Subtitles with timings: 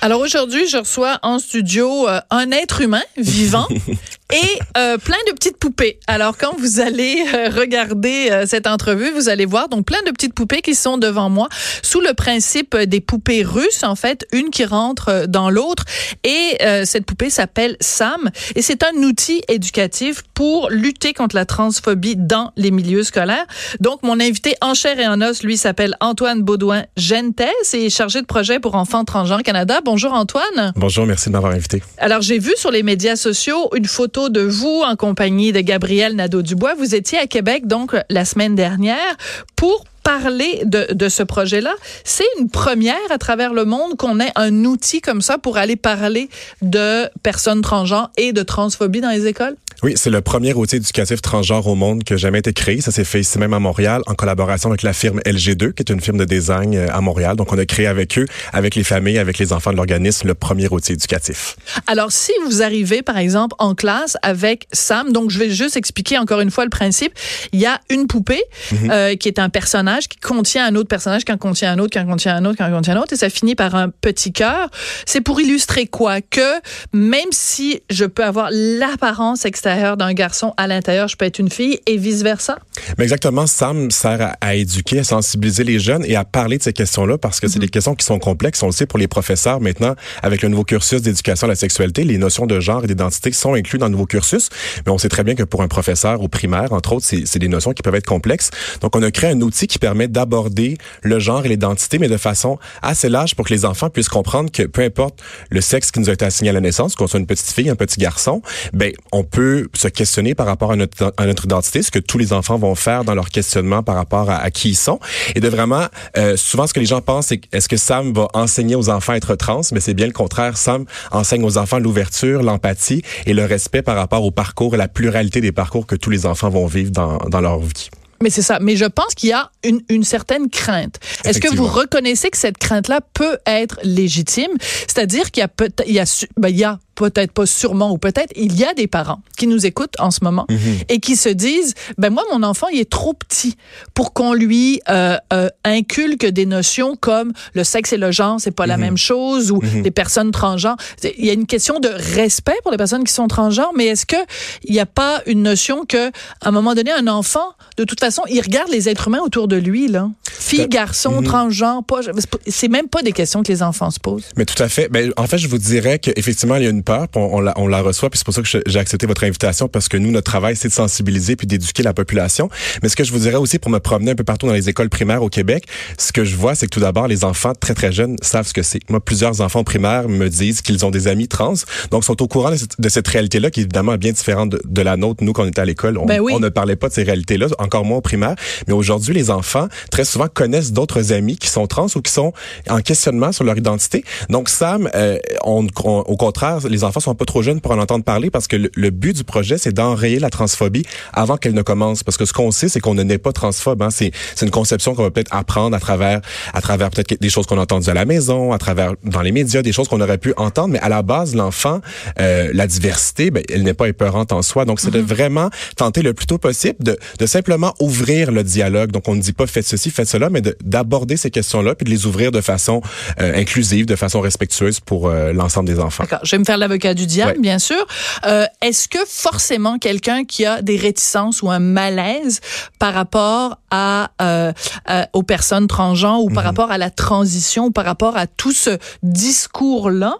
[0.00, 3.66] Alors aujourd'hui, je reçois en studio euh, un être humain vivant
[4.32, 5.98] et euh, plein de petites poupées.
[6.06, 10.10] Alors quand vous allez euh, regarder euh, cette entrevue, vous allez voir donc plein de
[10.10, 11.48] petites poupées qui sont devant moi
[11.82, 15.84] sous le principe des poupées russes en fait, une qui rentre dans l'autre
[16.24, 22.16] et cette poupée s'appelle Sam et c'est un outil éducatif pour lutter contre la transphobie
[22.16, 23.46] dans les milieux scolaires.
[23.80, 27.40] Donc mon invité en chair et en os lui s'appelle Antoine Baudouin Gentes
[27.72, 29.80] et est chargé de projet pour enfants transgenres Canada.
[29.84, 30.72] Bonjour Antoine.
[30.76, 31.82] Bonjour, merci de m'avoir invité.
[31.98, 36.16] Alors j'ai vu sur les médias sociaux une photo de vous en compagnie de Gabriel
[36.16, 36.74] Nadeau-Dubois.
[36.74, 39.16] Vous étiez à Québec donc la semaine dernière
[39.54, 41.72] pour parler de, de ce projet-là.
[42.02, 45.76] C'est une première à travers le monde qu'on ait un outil comme ça pour aller
[45.76, 46.28] parler
[46.62, 49.54] de personnes transgenres et de transphobie dans les écoles?
[49.84, 52.80] Oui, c'est le premier outil éducatif transgenre au monde qui a jamais été créé.
[52.80, 55.90] Ça s'est fait ici même à Montréal en collaboration avec la firme LG2, qui est
[55.90, 57.36] une firme de design euh, à Montréal.
[57.36, 60.34] Donc, on a créé avec eux, avec les familles, avec les enfants de l'organisme, le
[60.34, 61.54] premier outil éducatif.
[61.86, 66.18] Alors, si vous arrivez, par exemple, en classe avec Sam, donc je vais juste expliquer
[66.18, 67.12] encore une fois le principe.
[67.52, 68.42] Il y a une poupée
[68.72, 68.90] Mhm.
[68.90, 71.90] euh, qui est un personnage qui contient un autre personnage, qui en contient un autre,
[71.92, 73.90] qui en contient un autre, qui en contient un autre, et ça finit par un
[73.90, 74.70] petit cœur.
[75.06, 76.20] C'est pour illustrer quoi?
[76.20, 76.54] Que
[76.92, 81.50] même si je peux avoir l'apparence extérieure d'un garçon, à l'intérieur, je peux être une
[81.50, 82.58] fille, et vice versa.
[82.96, 86.62] Mais exactement, Sam sert à, à éduquer, à sensibiliser les jeunes et à parler de
[86.62, 88.62] ces questions-là parce que c'est des questions qui sont complexes.
[88.62, 92.04] On le sait pour les professeurs maintenant, avec le nouveau cursus d'éducation à la sexualité,
[92.04, 94.48] les notions de genre et d'identité sont incluses dans le nouveau cursus.
[94.84, 97.38] Mais on sait très bien que pour un professeur au primaire, entre autres, c'est c'est
[97.38, 98.50] des notions qui peuvent être complexes.
[98.80, 102.16] Donc, on a créé un outil qui permet d'aborder le genre et l'identité, mais de
[102.16, 106.00] façon assez large pour que les enfants puissent comprendre que peu importe le sexe qui
[106.00, 108.42] nous a été assigné à la naissance, qu'on soit une petite fille, un petit garçon,
[108.72, 112.18] ben on peut se questionner par rapport à notre, à notre identité, ce que tous
[112.18, 115.00] les enfants vont faire dans leur questionnement par rapport à, à qui ils sont,
[115.34, 118.28] et de vraiment, euh, souvent ce que les gens pensent, c'est est-ce que Sam va
[118.34, 120.56] enseigner aux enfants à être trans, mais c'est bien le contraire.
[120.56, 124.88] Sam enseigne aux enfants l'ouverture, l'empathie et le respect par rapport au parcours et la
[124.88, 127.90] pluralité des parcours que tous les enfants vont vivre dans, dans leur vie.
[128.20, 128.58] Mais c'est ça.
[128.60, 130.98] Mais je pense qu'il y a une, une certaine crainte.
[131.24, 134.50] Est-ce que vous reconnaissez que cette crainte-là peut être légitime?
[134.60, 137.92] C'est-à-dire qu'il y a peut-être, il y a, ben, il y a peut-être pas sûrement
[137.92, 140.46] ou peut-être il y a des parents qui nous écoutent en ce moment
[140.88, 143.54] et qui se disent ben moi mon enfant il est trop petit
[143.94, 148.50] pour qu'on lui euh, euh, inculque des notions comme le sexe et le genre c'est
[148.50, 150.76] pas la même chose ou les personnes transgenres.
[151.18, 154.04] Il y a une question de respect pour les personnes qui sont transgenres mais est-ce
[154.06, 154.16] que
[154.64, 158.00] il n'y a pas une notion que à un moment donné un enfant de toute
[158.00, 160.10] façon il regarde les êtres humains autour de lui là?
[160.28, 163.90] Fille Tout garçon transgenre pas c'est pas- c'est même pas des questions que les enfants
[163.92, 164.24] se posent.
[164.36, 164.88] Mais tout à fait.
[164.88, 167.40] Ben, en fait, je vous dirais qu'effectivement, il y a une peur, puis on, on
[167.40, 169.96] la, on la reçoit, puis c'est pour ça que j'ai accepté votre invitation, parce que
[169.98, 172.48] nous, notre travail, c'est de sensibiliser puis d'éduquer la population.
[172.82, 174.68] Mais ce que je vous dirais aussi pour me promener un peu partout dans les
[174.70, 175.64] écoles primaires au Québec,
[175.98, 178.54] ce que je vois, c'est que tout d'abord, les enfants très, très jeunes savent ce
[178.54, 178.80] que c'est.
[178.88, 181.54] Moi, plusieurs enfants primaires me disent qu'ils ont des amis trans,
[181.90, 184.82] donc sont au courant de cette, cette réalité-là, qui évidemment est bien différente de, de
[184.82, 185.22] la nôtre.
[185.22, 186.32] Nous, quand on était à l'école, on, Ben oui.
[186.34, 188.34] on ne parlait pas de ces réalités-là, encore moins au primaire.
[188.66, 192.32] Mais aujourd'hui, les enfants, très souvent, connaissent d'autres amis qui sont trans ou qui sont
[192.70, 194.04] en questionnement sur leur identité.
[194.30, 197.78] Donc, Sam, euh, on, on- au contraire, les enfants sont pas trop jeunes pour en
[197.78, 201.54] entendre parler parce que le, le but du projet, c'est d'enrayer la transphobie avant qu'elle
[201.54, 202.02] ne commence.
[202.02, 203.82] Parce que ce qu'on sait, c'est qu'on ne naît pas transphobe.
[203.82, 203.90] Hein.
[203.90, 206.20] C'est, c'est une conception qu'on va peut-être apprendre à travers,
[206.52, 209.32] à travers peut-être des choses qu'on a entendues à la maison, à travers dans les
[209.32, 210.68] médias, des choses qu'on aurait pu entendre.
[210.68, 211.80] Mais à la base, l'enfant,
[212.20, 214.64] euh, la diversité, ben, elle n'est pas épeurante en soi.
[214.64, 218.90] Donc, c'est de vraiment tenter le plus tôt possible de, de simplement ouvrir le dialogue.
[218.90, 221.84] Donc, on ne dit pas faites ceci, faites cela, mais de- d'aborder ces questions-là puis
[221.84, 222.82] de les ouvrir de façon
[223.20, 226.04] euh, inclusive, de façon respectueuse pour euh, l'ensemble des enfants.
[226.04, 226.20] D'accord.
[226.24, 227.38] Je vais me faire l'avocat du diable, Ouais.
[227.38, 227.86] bien sûr.
[228.26, 232.40] Euh, Est-ce que forcément quelqu'un qui a des réticences ou un malaise
[232.78, 234.52] par rapport à, euh,
[234.86, 238.52] à- aux personnes transgenres ou par rapport à la transition ou par rapport à tout
[238.52, 240.16] ce discours-là,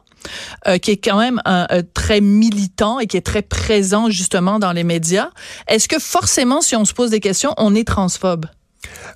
[0.67, 4.59] euh, qui est quand même un, un très militant et qui est très présent justement
[4.59, 5.31] dans les médias,
[5.69, 8.47] est-ce que forcément, si on se pose des questions, on est transphobe?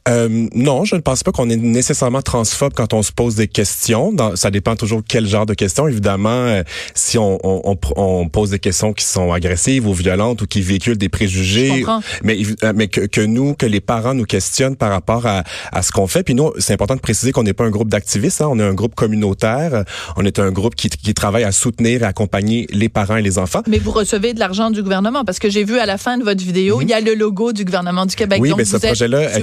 [0.08, 3.48] Euh, non, je ne pense pas qu'on est nécessairement transphobe quand on se pose des
[3.48, 4.12] questions.
[4.12, 5.86] Dans- ça dépend toujours quel genre de questions.
[5.86, 6.62] Évidemment, euh,
[6.94, 10.98] si on, on, on pose des questions qui sont agressives ou violentes ou qui véhiculent
[10.98, 11.84] des préjugés,
[12.24, 15.82] mais, euh, mais que, que nous, que les parents nous questionnent par rapport à, à
[15.82, 16.22] ce qu'on fait.
[16.24, 18.40] Puis nous, c'est important de préciser qu'on n'est pas un groupe d'activistes.
[18.42, 19.84] Hein, on est un groupe communautaire.
[20.16, 23.38] On est un groupe qui, qui travaille à soutenir et accompagner les parents et les
[23.38, 23.62] enfants.
[23.68, 26.24] Mais vous recevez de l'argent du gouvernement parce que j'ai vu à la fin de
[26.24, 28.38] votre vidéo, il y a le logo du gouvernement du Québec.
[28.38, 28.42] Mhm.
[28.42, 29.38] Oui, Donc, mais ce vous projet-là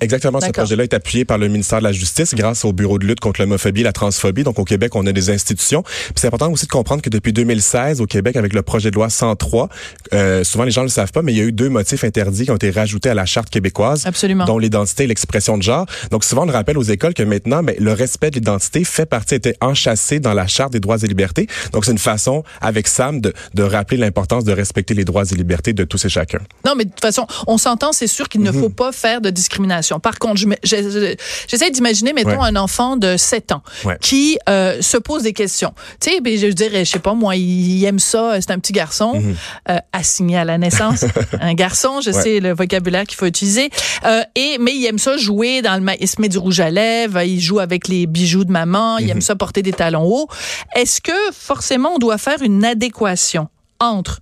[0.00, 0.40] Exactement.
[0.40, 3.20] Ce projet-là est appuyé par le ministère de la Justice grâce au Bureau de lutte
[3.20, 4.44] contre l'homophobie et la transphobie.
[4.44, 5.82] Donc, au Québec, on a des institutions.
[5.82, 8.96] Puis c'est important aussi de comprendre que depuis 2016, au Québec, avec le projet de
[8.96, 9.68] loi 103,
[10.12, 12.04] euh, souvent les gens ne le savent pas, mais il y a eu deux motifs
[12.04, 14.06] interdits qui ont été rajoutés à la charte québécoise.
[14.06, 14.44] Absolument.
[14.44, 15.86] Dont l'identité et l'expression de genre.
[16.10, 19.06] Donc, souvent, on le rappelle aux écoles que maintenant, ben, le respect de l'identité fait
[19.06, 21.46] partie, était enchâssé dans la charte des droits et libertés.
[21.72, 25.34] Donc, c'est une façon, avec Sam, de, de rappeler l'importance de respecter les droits et
[25.34, 26.38] libertés de tous et chacun.
[26.64, 28.60] Non, mais de toute façon, on s'entend, c'est sûr qu'il ne mhm.
[28.60, 29.55] faut pas faire de discrimination.
[30.00, 33.62] Par contre, j'essaie d'imaginer, mettons, un enfant de 7 ans
[34.00, 35.72] qui euh, se pose des questions.
[36.00, 38.72] Tu sais, ben, je dirais, je sais pas, moi, il aime ça, c'est un petit
[38.72, 39.36] garçon, mhm.
[39.70, 41.04] euh, assigné à la naissance,
[41.40, 43.70] un garçon, je sais le vocabulaire qu'il faut utiliser,
[44.04, 46.70] euh, et mais il aime ça jouer dans le, il se met du rouge à
[46.70, 49.22] lèvres, il joue avec les bijoux de maman, il aime mhm.
[49.22, 50.28] ça porter des talons hauts.
[50.74, 53.48] Est-ce que forcément on doit faire une adéquation
[53.80, 54.20] entre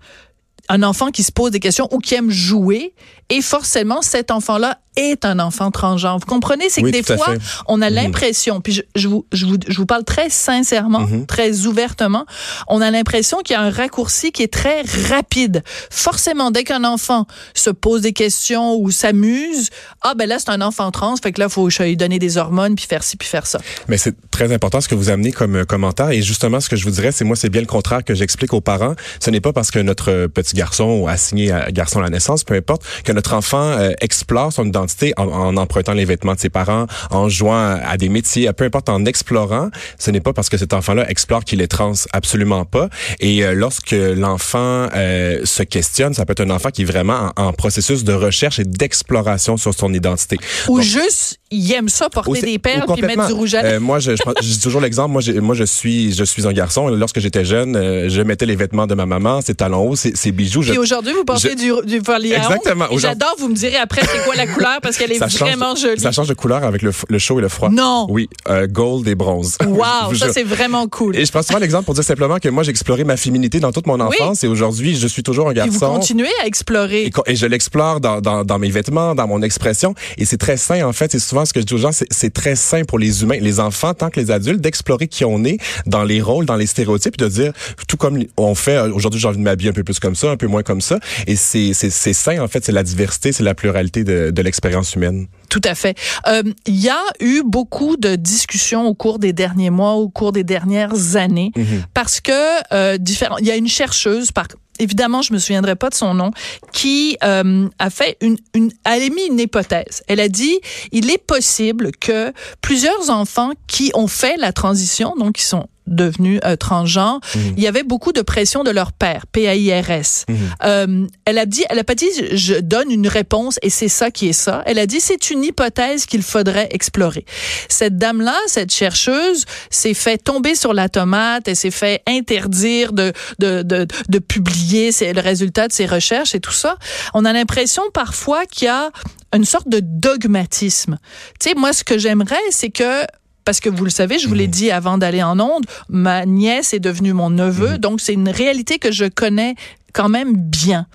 [0.68, 2.94] un enfant qui se pose des questions ou qui aime jouer
[3.28, 6.18] et forcément cet enfant-là est un enfant transgenre.
[6.18, 7.34] Vous comprenez, c'est que des fois,
[7.66, 7.96] on a mhm.
[7.96, 11.26] l'impression, puis je, je, vous, je, vous, je vous parle très sincèrement, mhm.
[11.26, 12.26] très ouvertement,
[12.68, 15.62] on a l'impression qu'il y a un raccourci qui est très rapide.
[15.90, 19.70] Forcément, dès qu'un enfant se pose des questions ou s'amuse,
[20.02, 22.36] ah ben là, c'est un enfant trans, fait que là, il faut lui donner des
[22.36, 23.58] hormones, puis faire ci, puis faire ça.
[23.88, 26.76] Mais c'est très important ce que vous amenez comme euh, commentaire, et justement, ce que
[26.76, 28.94] je vous dirais, c'est moi, c'est bien le contraire que j'explique aux parents.
[29.20, 32.44] Ce n'est pas parce que notre petit garçon a signé à garçon à la naissance,
[32.44, 34.83] peu importe, que notre enfant euh, explore son identité
[35.16, 39.04] en, empruntant les vêtements de ses parents, en jouant à des métiers, peu importe, en
[39.04, 39.70] explorant.
[39.98, 42.88] Ce n'est pas parce que cet enfant-là explore qu'il est trans, absolument pas.
[43.20, 47.32] Et euh, lorsque l'enfant euh, se questionne, ça peut être un enfant qui est vraiment
[47.36, 50.38] en, processus de recherche et d'exploration sur son identité.
[50.68, 53.76] Ou juste, il aime ça porter des perles puis mettre du rouge à lèvres.
[53.76, 55.12] Euh, moi, je, je, dis toujours l'exemple.
[55.12, 56.88] Moi, moi, je suis, je suis un garçon.
[56.88, 57.74] Lorsque j'étais jeune,
[58.08, 60.62] je mettais les vêtements de ma maman, ses talons hauts, ses, bijoux.
[60.62, 62.86] Puis aujourd'hui, vous portez du, du Exactement.
[62.96, 63.34] J'adore.
[63.38, 66.00] Vous me direz après c'est quoi la couleur parce qu'elle est vraiment jolie.
[66.00, 67.68] Ça change de couleur avec le, le chaud et le froid.
[67.70, 68.06] Non.
[68.08, 69.58] Oui, euh, gold et bronze.
[69.66, 71.16] Wow, ça c'est vraiment cool.
[71.16, 73.72] Et je prends souvent l'exemple pour dire simplement que moi j'ai exploré ma féminité dans
[73.72, 75.70] toute mon enfance et aujourd'hui je suis toujours un garçon.
[75.72, 77.10] Et vous continuez à explorer.
[77.26, 80.86] Et, je l'explore dans, dans, dans, mes vêtements, dans mon expression et c'est très sain
[80.86, 81.12] en fait.
[81.12, 83.60] C'est souvent ce que je dis aux gens, c'est très sain pour les humains, les
[83.60, 87.16] enfants tant que les adultes d'explorer qui on est dans les rôles, dans les stéréotypes,
[87.16, 87.52] de dire
[87.88, 90.30] tout comme on fait euh, aujourd'hui j'ai envie de m'habiller un peu plus comme ça,
[90.30, 93.42] un peu moins comme ça et c'est c'est sain en fait, c'est la diversité, c'est
[93.42, 95.28] la pluralité de, de l'expérience humaine.
[95.50, 95.96] Tout à fait.
[96.26, 100.32] Euh, il y a eu beaucoup de discussions au cours des derniers mois, au cours
[100.32, 101.84] des dernières années, mhm.
[101.92, 102.32] parce que
[102.72, 103.36] euh, différent.
[103.38, 104.48] Il y a une chercheuse, par
[104.80, 106.32] évidemment, je me souviendrai pas de son nom,
[106.72, 110.02] qui euh, a fait une, une, elle a émis une hypothèse.
[110.08, 110.58] Elle a dit,
[110.90, 116.40] il est possible que plusieurs enfants qui ont fait la transition, donc qui sont devenus
[116.44, 117.54] euh, transgenres, mhm.
[117.56, 120.26] il y avait beaucoup de pression de leur père, P-A-I-R-S.
[120.28, 120.36] Mhm.
[120.64, 124.10] Euh, elle a dit, elle a pas dit, je donne une réponse et c'est ça
[124.10, 124.62] qui est ça.
[124.66, 127.24] Elle a dit, c'est une hypothèse qu'il faudrait explorer.
[127.68, 133.12] Cette dame-là, cette chercheuse, s'est fait tomber sur la tomate, elle s'est fait interdire de,
[133.38, 136.76] de, de, de publier le résultat de ses recherches et tout ça.
[137.12, 138.90] On a l'impression parfois qu'il y a
[139.34, 140.98] une sorte de dogmatisme.
[141.40, 143.04] Tu sais, moi, ce que j'aimerais, c'est que
[143.44, 144.52] parce que vous le savez, je vous l'ai mhm.
[144.52, 147.78] dit avant d'aller en onde, ma nièce est devenue mon neveu, mhm.
[147.78, 149.54] donc c'est une réalité que je connais
[149.92, 150.86] quand même bien.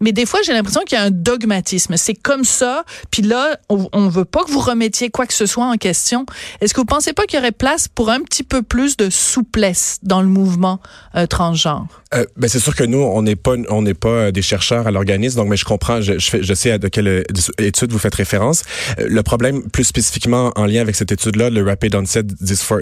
[0.00, 1.96] Mais des fois, j'ai l'impression qu'il y a un dogmatisme.
[1.96, 5.46] C'est comme ça, puis là, on, on veut pas que vous remettiez quoi que ce
[5.46, 6.26] soit en question.
[6.60, 9.10] Est-ce que vous pensez pas qu'il y aurait place pour un petit peu plus de
[9.10, 10.80] souplesse dans le mouvement
[11.14, 11.86] euh, transgenre?
[12.14, 14.86] Euh, ben c'est sûr que nous, on n'est pas, on n'est pas euh, des chercheurs
[14.86, 17.24] à l'organisme, donc mais je comprends, je, je, je sais à de quelle
[17.58, 18.62] étude vous faites référence.
[19.00, 22.24] Euh, le problème, plus spécifiquement en lien avec cette étude-là, le Rapid Onset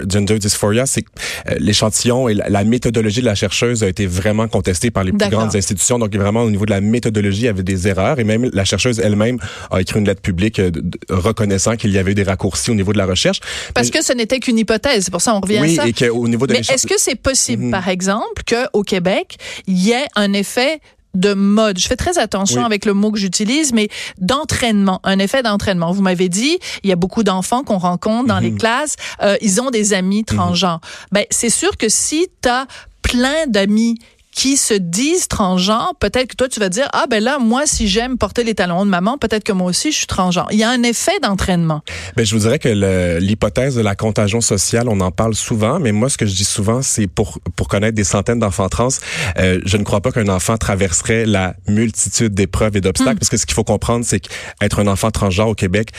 [0.07, 1.09] Gender Dysphoria, c'est que
[1.57, 5.55] l'échantillon et la, méthodologie de la chercheuse a été vraiment contestée par les plus grandes
[5.55, 5.99] institutions.
[5.99, 8.99] Donc vraiment au niveau de la méthodologie, y avait des erreurs et même la chercheuse
[8.99, 9.37] elle-même
[9.71, 10.61] a écrit une lettre publique
[11.09, 13.39] reconnaissant qu'il y avait eu des raccourcis au niveau de la recherche.
[13.73, 15.87] Parce que ce n'était qu'une hypothèse, c'est pour ça on revient à ça.
[15.87, 17.71] et qu'au niveau de Mais est-ce que c'est possible, mhm.
[17.71, 20.79] par exemple, qu'au Québec, il y ait un effet
[21.13, 21.79] de mode?
[21.79, 25.91] Je fais très attention avec le mot que j'utilise, mais d'entraînement, un effet d'entraînement.
[25.91, 28.57] Vous m'avez dit, il y a beaucoup d'enfants qu'on rencontre dans les mhm.
[28.57, 30.37] classes, euh, ils ont des amis mhm.
[30.37, 30.81] transgenres.
[31.11, 32.67] Ben, c'est sûr que si tu as
[33.01, 33.99] plein d'amis
[34.35, 37.87] qui se disent transgenres, peut-être que toi tu vas dire ah ben là moi si
[37.87, 40.47] j'aime porter les talons de maman, peut-être que moi aussi je suis transgenre.
[40.51, 41.81] Il y a un effet d'entraînement.
[42.17, 45.93] Ben je vous dirais que l'hypothèse de la contagion sociale, on en parle souvent, mais
[45.93, 48.89] moi ce que je dis souvent c'est pour pour connaître des centaines d'enfants trans,
[49.39, 53.19] euh, je ne crois pas qu'un enfant traverserait la multitude d'épreuves et d'obstacles hmm.
[53.19, 55.91] parce que ce qu'il faut comprendre c'est qu'être un enfant transgenre au Québec,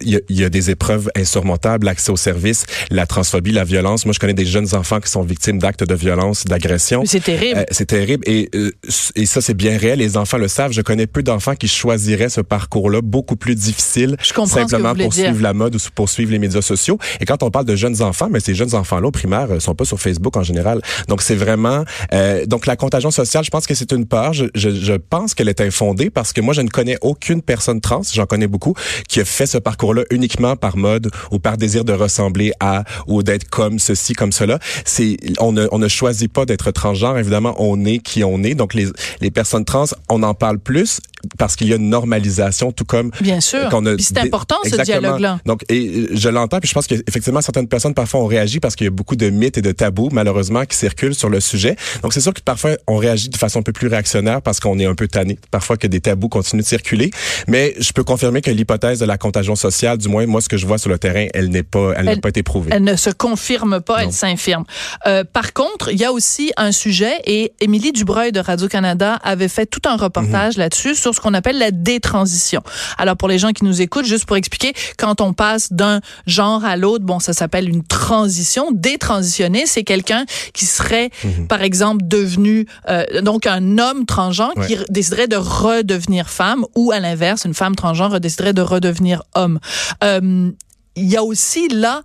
[0.00, 4.06] il y, y, a des épreuves insurmontables, l'accès aux services, la transphobie, la violence.
[4.06, 7.04] Moi je connais des jeunes enfants qui sont victimes d'actes de violence, d'agression.
[7.06, 7.60] C'est terrible.
[7.60, 8.70] Euh, c'est terrible et euh,
[9.14, 9.98] et ça c'est bien réel.
[9.98, 10.72] Les enfants le savent.
[10.72, 15.52] Je connais peu d'enfants qui choisiraient ce parcours-là beaucoup plus difficile simplement pour suivre la
[15.52, 16.98] mode ou pour suivre les médias sociaux.
[17.20, 19.74] Et quand on parle de jeunes enfants, mais ces jeunes enfants-là au primaire euh, sont
[19.74, 20.80] pas sur Facebook en général.
[21.08, 23.44] Donc c'est vraiment euh, donc la contagion sociale.
[23.44, 24.32] Je pense que c'est une peur.
[24.32, 27.80] Je, je, je pense qu'elle est infondée parce que moi je ne connais aucune personne
[27.80, 28.74] trans, j'en connais beaucoup,
[29.08, 33.22] qui a fait ce parcours-là uniquement par mode ou par désir de ressembler à ou
[33.22, 34.58] d'être comme ceci, comme cela.
[34.86, 37.18] C'est on ne on ne choisit pas d'être transgenre.
[37.18, 38.54] Évidemment, on est qui on est.
[38.54, 38.86] Donc les
[39.20, 41.00] les personnes trans, on en parle plus
[41.38, 43.68] parce qu'il y a une normalisation, tout comme bien sûr.
[43.98, 45.38] c'est important ce dialogue-là.
[45.44, 48.86] Donc et je l'entends, puis je pense qu'effectivement certaines personnes parfois ont réagi parce qu'il
[48.86, 51.76] y a beaucoup de mythes et de tabous malheureusement qui circulent sur le sujet.
[52.02, 54.78] Donc c'est sûr que parfois on réagit de façon un peu plus réactionnaire parce qu'on
[54.78, 57.10] est un peu tanné parfois que des tabous continuent de circuler.
[57.48, 60.56] Mais je peux confirmer que l'hypothèse de la contagion sociale, du moins moi ce que
[60.56, 62.70] je vois sur le terrain, elle n'est pas, elle, n'a pas été prouvée.
[62.72, 64.64] Elle ne se confirme pas, elle s'infirme.
[65.06, 69.18] Euh, par contre, il y a aussi un sujet et Émilie Dubreuil de Radio Canada
[69.22, 70.62] avait fait tout un reportage mhm.
[70.62, 72.62] là-dessus sur ce qu'on appelle la détransition.
[72.98, 76.64] Alors pour les gens qui nous écoutent, juste pour expliquer, quand on passe d'un genre
[76.64, 78.70] à l'autre, bon, ça s'appelle une transition.
[78.72, 81.48] Détransitionner, c'est quelqu'un qui serait, mhm.
[81.48, 87.00] par exemple, devenu euh, donc un homme transgenre qui déciderait de redevenir femme, ou à
[87.00, 89.58] l'inverse, une femme transgenre déciderait de redevenir homme.
[90.04, 90.50] Euh,
[90.96, 92.02] il y a aussi là,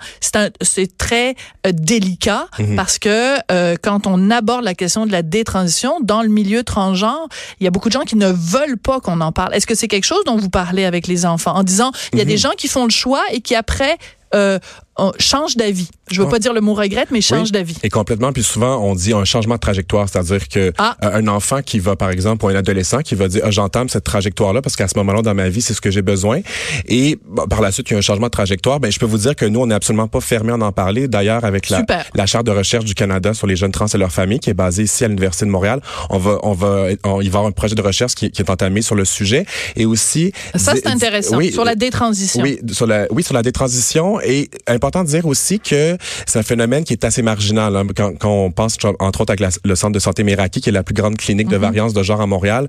[0.62, 2.76] c'est très euh, délicat mhm.
[2.76, 7.28] parce que euh, quand on aborde la question de la détransition dans le milieu transgenre,
[7.60, 9.56] il y a beaucoup de gens qui ne veulent pas qu'on en parle.
[9.56, 12.22] Est-ce que c'est quelque chose dont vous parlez avec les enfants en disant il y
[12.22, 12.40] a des mhm.
[12.40, 13.98] gens qui font le choix et qui après
[14.34, 14.60] euh,
[15.20, 15.90] change d'avis.
[16.12, 17.78] Je veux pas dire le mot regrette, mais change d'avis.
[17.84, 18.34] Et complètement.
[18.34, 20.98] Puis souvent, on dit un changement de trajectoire, c'est-à-dire que ah.
[21.04, 23.90] euh, un enfant qui va, par exemple, ou un adolescent qui va dire, ah, j'entame
[23.90, 26.42] cette trajectoire-là parce qu'à ce moment-là dans ma vie, c'est ce que j'ai besoin.
[26.88, 27.18] Et
[27.50, 28.80] par la suite, il y a un changement de trajectoire.
[28.80, 31.08] Ben, je peux vous dire que nous, on n'est absolument pas fermé à en parler.
[31.08, 31.84] D'ailleurs, avec la,
[32.14, 34.56] la charte de recherche du Canada sur les jeunes trans et leurs familles, qui est
[34.56, 37.52] basée ici à l'université de Montréal, on va, on va, il va y avoir un
[37.52, 39.46] projet de recherche qui, qui, est entamé sur le sujet.
[39.78, 41.38] Et aussi, ça c'est intéressant.
[41.38, 42.44] Oui, sur la détransition.
[42.44, 44.20] Oui, sur la, oui, sur la détransition.
[44.26, 47.76] Et important de dire aussi que c'est un phénomène qui est assez marginal.
[47.76, 47.88] Hein.
[47.96, 50.84] Quand, quand, on pense, entre autres, avec le centre de santé Meraki, qui est la
[50.84, 51.62] plus grande clinique de mhm.
[51.62, 52.68] variance de genre à Montréal,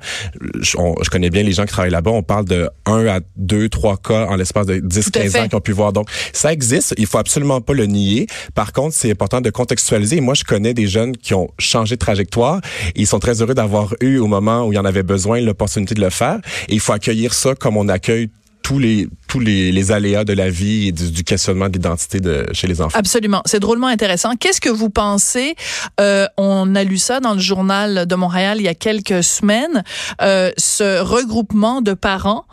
[0.60, 2.10] je, je, connais bien les gens qui travaillent là-bas.
[2.10, 5.54] On parle de 1 à 2, 3 cas en l'espace de 10, 15 ans qui
[5.54, 5.92] ont pu voir.
[5.92, 6.94] Donc, ça existe.
[6.98, 8.26] Il faut absolument pas le nier.
[8.54, 10.20] Par contre, c'est important de contextualiser.
[10.20, 12.60] Moi, je connais des jeunes qui ont changé de trajectoire.
[12.96, 15.94] Ils sont très heureux d'avoir eu, au moment où il y en avait besoin, l'opportunité
[15.94, 16.38] de le faire.
[16.68, 18.30] Et il faut accueillir ça comme on accueille
[18.62, 22.44] tous les tous les, les aléas de la vie et du, questionnement de l'identité de
[22.52, 22.98] chez les enfants.
[22.98, 24.36] Absolument, c'est drôlement intéressant.
[24.36, 25.54] Qu'est-ce que vous pensez
[26.02, 29.84] euh, On a lu ça dans le journal de Montréal il y a quelques semaines.
[30.20, 32.44] Euh, ce regroupement de parents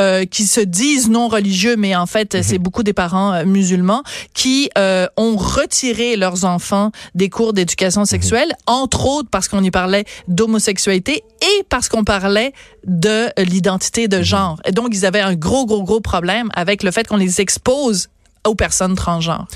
[0.00, 2.42] euh, qui se disent non religieux, mais en fait mhm.
[2.42, 4.02] c'est beaucoup des parents euh, musulmans
[4.34, 8.06] qui euh, ont retiré leurs enfants des cours d'éducation mhm.
[8.06, 12.52] sexuelle, entre autres parce qu'on y parlait d'homosexualité et parce qu'on parlait
[12.86, 14.22] de l'identité de mhm.
[14.24, 14.60] genre.
[14.66, 16.17] Et donc ils avaient un gros gros gros problème
[16.54, 18.08] avec le fait qu'on les expose
[18.46, 19.46] aux personnes transgenres.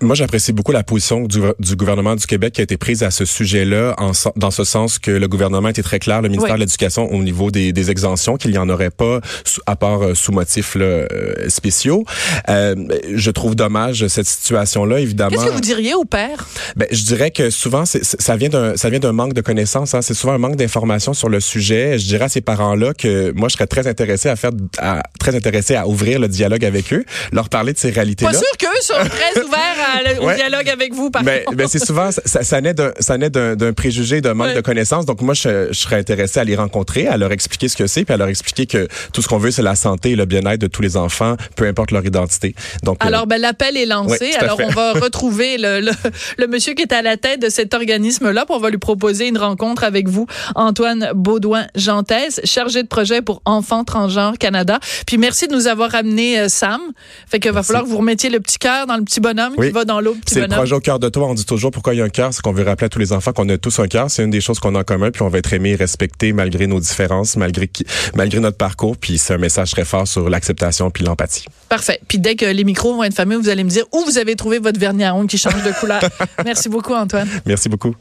[0.00, 3.10] Moi, j'apprécie beaucoup la position du, du, gouvernement du Québec qui a été prise à
[3.10, 3.96] ce sujet-là,
[4.36, 7.50] dans ce sens que le gouvernement était très clair, le ministère de l'Éducation, au niveau
[7.50, 9.20] des, des exemptions, qu'il n'y en aurait pas
[9.66, 12.04] à part euh, sous motifs là, euh, spéciaux.
[12.48, 12.74] Euh,
[13.12, 15.30] je trouve dommage cette situation-là, évidemment.
[15.30, 16.46] Qu'est-ce que vous diriez au père?
[16.76, 19.94] Ben, je dirais que souvent, ça vient d'un ça vient d'un manque de connaissances.
[19.94, 20.02] Hein.
[20.02, 21.98] C'est souvent un manque d'informations sur le sujet.
[21.98, 25.34] Je dirais à ces parents-là que moi, je serais très intéressé à faire, à, très
[25.34, 28.80] intéressé à ouvrir le dialogue avec eux, leur parler de ces réalités pas sûr qu'eux
[28.82, 32.74] sont très ouverts au dialogue avec vous, par mais, mais c'est souvent, ça, ça naît
[32.74, 35.06] d'un préjugé, d'un manque de connaissances.
[35.06, 38.04] Donc, moi, je, je, serais intéressé à les rencontrer, à leur expliquer ce que c'est,
[38.04, 40.60] puis à leur expliquer que tout ce qu'on veut, c'est la santé et le bien-être
[40.60, 42.54] de tous les enfants, peu importe leur identité.
[42.82, 44.32] Donc, euh, Alors, ben, l'appel est lancé.
[44.38, 45.92] Alors, on va retrouver le, le,
[46.38, 49.28] le, monsieur qui est à la tête de cet organisme-là, puis on va lui proposer
[49.28, 54.78] une rencontre avec vous, Antoine Baudouin-Jantès, chargé de projet pour Enfants Transgenres Canada.
[55.06, 56.80] Puis merci de nous avoir amené euh, Sam.
[57.26, 59.84] Fait que va falloir que vous le petit cœur dans le petit bonhomme qui va
[59.84, 60.16] dans bonhomme.
[60.26, 61.28] C'est le projet au cœur de toi.
[61.28, 62.98] On dit toujours pourquoi il y a un cœur, c'est qu'on veut rappeler à tous
[62.98, 64.10] les enfants qu'on a tous un cœur.
[64.10, 66.32] C'est une des choses qu'on a en commun, puis on va être aimé et respecté
[66.32, 67.70] malgré nos différences, malgré
[68.14, 68.96] malgré notre parcours.
[68.96, 71.46] Puis c'est un message très fort sur l'acceptation puis l'empathie.
[71.68, 72.00] Parfait.
[72.08, 74.36] Puis dès que les micros vont être fameux, vous allez me dire où vous avez
[74.36, 76.00] trouvé votre vernis à ongles qui change de couleur.
[76.44, 77.28] Merci beaucoup, Antoine.
[77.46, 77.94] Merci beaucoup.